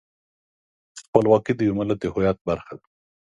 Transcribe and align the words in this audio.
خپلواکي 1.07 1.53
د 1.55 1.59
یو 1.67 1.77
ملت 1.79 1.99
د 2.01 2.05
هویت 2.13 2.37
برخه 2.49 2.73
ده. 2.79 2.85